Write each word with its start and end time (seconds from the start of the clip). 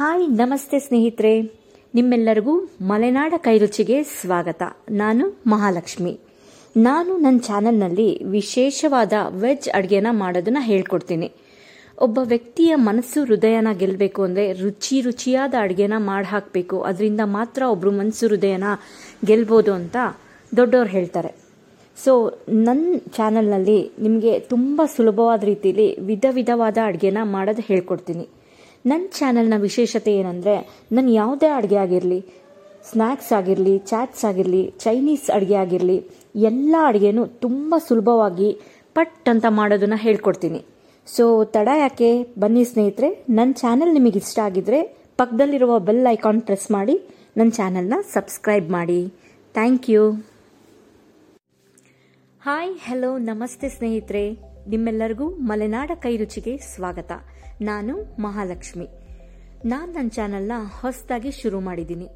Hi, 0.00 0.28
ನಮಸ್ತೆ 0.28 0.78
ಸ್ನೇಹಿತರೆ. 0.78 1.40
ನಿಮ್ಮೆಲ್ಲರಿಗೂ 1.94 2.68
ಮಲೆನಾಡ 2.80 3.34
ಕೈರುಚಿಗೆ 3.36 4.02
ಸ್ವಾಗತ. 4.02 4.62
ನಾನು 4.90 5.40
ಮಹಾಲಕ್ಷ್ಮಿ. 5.46 6.20
ನಾನು 6.76 7.18
ನನ್ನ 7.18 7.38
ಚಾನೆಲ್ನಲ್ಲಿ 7.38 8.24
ವಿಶೇಷವಾದ 8.24 9.12
ವೆಜ್ 9.42 9.68
ಅಡುಗೆನ 9.74 10.06
ಮಾಡೋದನ್ನ 10.10 10.56
ಹೇಳ್ಕೊಡ್ತೀನಿ. 10.60 11.32
ಒಬ್ಬ 11.98 12.18
ವ್ಯಕ್ತಿಯ 12.24 12.74
ಮನಸ್ಸು 12.74 13.24
ಹೃದಯನ 13.24 13.68
ಗೆಲ್ಲಬೇಕು 13.72 14.22
ಅಂದರೆ 14.22 14.52
ರುಚಿ 14.52 15.00
ರುಚಿಯಾದ 15.00 15.54
ಅಡುಗೆನ 15.60 15.92
ಮಾಡಿ 15.98 16.26
ಹಾಕಬೇಕು 16.26 16.80
ಅದರಿಂದ 16.80 17.20
ಮಾತ್ರ 17.24 17.62
ಒಬ್ಬರು 17.62 17.90
ಮನಸ್ಸು 17.90 18.26
ಹೃದಯನ 18.26 18.64
ಗೆಲ್ಬೋದು 19.24 19.72
ಅಂತ 19.72 19.96
ದೊಡ್ಡವ್ರು 20.56 20.90
ಹೇಳ್ತಾರೆ. 20.90 21.34
ಸೊ 21.96 22.38
ನನ್ನ 22.48 22.96
ಚಾನಲ್ನಲ್ಲಿ 23.16 23.90
ನಿಮಗೆ 24.00 24.38
ತುಂಬ 24.40 24.80
ಸುಲಭವಾದ 24.96 25.44
ರೀತಿಯಲ್ಲಿ 25.44 26.00
ವಿಧ 26.00 26.26
ವಿಧವಾದ 26.30 26.78
ಅಡುಗೆನ 26.86 27.18
ಮಾಡೋದು 27.22 27.62
ಹೇಳ್ಕೊಡ್ತೀನಿ. 27.62 28.28
ನನ್ನ 28.84 29.06
ಚಾನಲ್ನ 29.18 29.56
ವಿಶೇಷತೆ 29.66 30.12
ಏನಂದರೆ, 30.20 30.54
ನಾನು 30.96 31.10
ಯಾವುದೇ 31.10 31.48
ಅಡುಗೆ 31.56 31.78
ಆಗಿರಲಿ 31.84 32.20
ಸ್ನ್ಯಾಕ್ಸ್ 32.90 33.32
ಆಗಿರಲಿ, 33.38 33.78
ಚಾಟ್ಸ್ 33.90 34.24
ಆಗಿರಲಿ, 34.24 34.62
ಚೈನೀಸ್ 34.84 35.26
ಅಡುಗೆ 35.36 35.54
ಆಗಿರಲಿ, 35.54 35.98
ಎಲ್ಲ 36.50 36.74
ಅಡುಗೆನೂ 36.90 37.26
ತುಂಬ 37.26 37.74
ಸುಲಭವಾಗಿ 37.88 38.50
ಪಟ್ 38.96 39.28
ಅಂತ 39.32 39.46
ಮಾಡೋದನ್ನು 39.58 39.98
ಹೇಳ್ಕೊಡ್ತೀನಿ. 40.06 40.60
ಸೊ 41.08 41.44
ತಡ 41.44 41.68
ಯಾಕೆ? 41.82 42.10
ಬನ್ನಿ 42.38 42.64
ಸ್ನೇಹಿತರೆ 42.64 43.08
ನನ್ನ 43.38 43.52
ಚಾನಲ್ 43.62 43.94
ನಿಮಗೆ 43.98 44.18
ಇಷ್ಟ 44.24 44.38
ಆಗಿದ್ರೆ 44.48 44.80
ಪಕ್ಕದಲ್ಲಿರುವ 45.20 45.72
ಬೆಲ್ 45.88 46.06
ಐಕಾನ್ 46.16 46.42
ಪ್ರೆಸ್ 46.48 46.68
ಮಾಡಿ 46.70 46.96
ನನ್ನ 47.36 47.50
ಚಾನಲ್ನ 47.58 47.94
ಸಬ್ಸ್ಕ್ರೈಬ್ 48.14 48.68
ಮಾಡಿ. 48.70 49.00
Thank 49.54 49.90
you. 49.90 50.04
ಹಾಯ್, 52.42 52.72
ಹಲೋ, 52.86 53.18
ನಮಸ್ತೆ 53.18 53.68
ಸ್ನೇಹಿತರೆ. 53.68 54.49
ನಿಮ್ಮೆಲ್ಲರಿಗೂ 54.68 55.28
ಮಲೆನಾಡ 55.28 55.90
ಕೈರುಚಿಗೆ 55.94 56.56
ಸ್ವಾಗತ. 56.56 57.12
ನಾನು 57.60 58.22
ಮಹಾಲಕ್ಷ್ಮಿ. 58.22 58.88
ನಾನು 59.64 59.92
ನನ್ನ 59.92 60.08
ಚಾನಲ್ನ 60.08 60.52
ಹೊಸದಾಗಿ 60.80 61.30
ಶುರು 61.30 61.60
ಮಾಡಿದ್ದೀನಿ. 61.60 62.08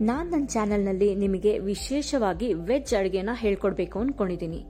ನಾನು 0.00 0.30
ನನ್ನ 0.30 0.44
ಚಾನಲ್ನಲ್ಲಿ 0.46 1.14
ನಿಮಗೆ 1.14 1.58
ವಿಶೇಷವಾಗಿ 1.58 2.52
ವೆಜ್ 2.52 2.94
ಅಡುಗೆನ 2.94 3.30
ಹೇಳ್ಕೊಡ್ಬೇಕು 3.34 3.98
ಅಂದ್ಕೊಂಡಿದ್ದೀನಿ 3.98 4.64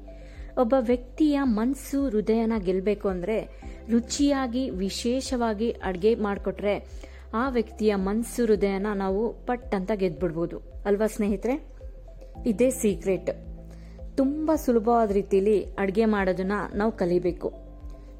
ಒಬ್ಬ 0.58 0.74
ವ್ಯಕ್ತಿಯ 0.78 1.40
ಮನಸ್ಸು 1.42 2.08
ಹೃದಯನ 2.08 2.52
ಗೆಲ್ಲಬೇಕು 2.58 3.08
ಅಂದರೆ 3.08 3.62
ರುಚಿಯಾಗಿ, 3.90 4.70
ವಿಶೇಷವಾಗಿ 4.70 5.70
ಅಡುಗೆ 5.70 6.14
ಮಾಡಿಕೊಟ್ರೆ 6.14 7.06
ಆ 7.34 7.48
ವ್ಯಕ್ತಿಯ 7.48 7.94
ಮನಸ್ಸು 7.94 8.44
ಹೃದಯನ 8.44 8.86
ನಾವು 8.94 9.46
ಪಟ್ 9.46 9.74
ಅಂತ 9.74 9.90
ಗೆದ್ಬಿಡ್ಬೋದು. 9.94 10.58
ಅಲ್ವಾ 10.86 11.06
ಸ್ನೇಹಿತರೆ? 11.06 11.66
ಇದೇ 12.46 12.70
ಸೀಕ್ರೆಟ್ 12.70 13.55
ತುಂಬ 14.16 14.50
ಸುಲಭವಾದ 14.56 15.10
ರೀತಿಯಲ್ಲಿ 15.10 15.62
ಅಡುಗೆ 15.78 16.04
ಮಾಡೋದನ್ನ 16.04 16.52
ನಾವು 16.74 16.92
ಕಲಿಬೇಕು. 16.92 17.52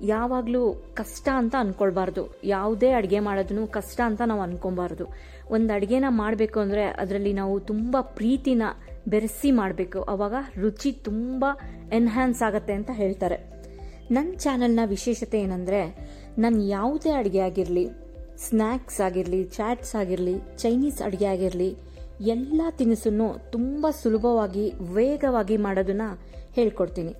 ಯಾವಾಗಲೂ 0.03 0.75
ಕಷ್ಟ 0.95 1.29
ಅಂತ 1.35 1.55
ಅನ್ಕೊಳ್ಬಾರ್ದು. 1.59 2.41
ಯಾವುದೇ 2.45 2.91
ಅಡುಗೆ 2.91 3.21
ಮಾಡೋದನ್ನು 3.21 3.67
ಕಷ್ಟ 3.67 4.01
ಅಂತ 4.05 4.23
ನಾವು 4.27 4.41
ಅನ್ಕೊಬಾರ್ದು 4.41 5.07
ಒಂದು 5.51 5.75
ಅಡುಗೆನ 5.75 6.05
ಮಾಡಬೇಕು 6.09 6.61
ಅಂದರೆ 6.61 6.85
ಅದರಲ್ಲಿ 6.85 7.33
ನಾವು 7.33 7.61
ತುಂಬ 7.61 7.97
ಪ್ರೀತಿನ 8.01 8.63
ಬೆರೆಸಿ 9.09 9.51
ಮಾಡಬೇಕು. 9.51 10.03
ಅವಾಗ 10.03 10.35
ರುಚಿ 10.61 10.93
ತುಂಬ 10.93 11.45
ಎನ್ಹ್ಯಾನ್ಸ್ 11.93 12.43
ಆಗುತ್ತೆ 12.43 12.73
ಅಂತ 12.73 12.91
ಹೇಳ್ತಾರೆ. 12.93 13.39
ನನ್ನ 14.11 14.35
ಚಾನಲ್ನ 14.37 14.81
ವಿಶೇಷತೆ 14.87 15.41
ಏನಂದರೆ, 15.41 15.81
ನಾನು 16.39 16.63
ಯಾವುದೇ 16.63 17.11
ಅಡುಗೆ 17.11 17.39
ಆಗಿರಲಿ 17.39 17.89
ಸ್ನ್ಯಾಕ್ಸ್ 18.37 19.01
ಆಗಿರಲಿ 19.01 19.45
ಚಾಟ್ಸ್ 19.45 19.95
ಆಗಿರಲಿ 19.95 20.39
ಚೈನೀಸ್ 20.59 21.03
ಅಡುಗೆ 21.03 21.25
ಆಗಿರಲಿ 21.25 21.77
ಎಲ್ಲ 22.21 22.63
ತಿನಿಸನ್ನು 22.79 23.51
ತುಂಬ 23.53 23.87
ಸುಲಭವಾಗಿ, 24.03 24.73
ವೇಗವಾಗಿ 24.97 25.57
ಮಾಡೋದನ್ನ 25.57 26.07
ಹೇಳ್ಕೊಡ್ತೀನಿ. 26.57 27.15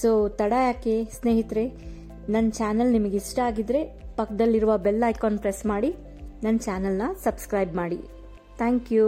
ಸೊ 0.00 0.28
ತಡ 0.28 0.52
ಯಾಕೆ 0.52 1.04
ಸ್ನೇಹಿತರೆ? 1.04 1.64
ನನ್ನ 2.28 2.50
ಚಾನಲ್ 2.50 2.92
ನಿಮಗೆ 2.92 3.16
ಇಷ್ಟ 3.16 3.38
ಆಗಿದ್ರೆ 3.38 3.80
ಪಕ್ಕದಲ್ಲಿರುವ 4.16 4.76
ಬೆಲ್ 4.76 5.04
ಐಕಾನ್ 5.08 5.38
ಪ್ರೆಸ್ 5.38 5.66
ಮಾಡಿ 5.66 5.90
ನನ್ನ 6.44 6.56
ಚಾನಲ್ನ 6.58 7.02
ಸಬ್ಸ್ಕ್ರೈಬ್ 7.24 7.74
ಮಾಡಿ. 7.74 7.98
Thank 8.56 8.92
you. 8.92 9.06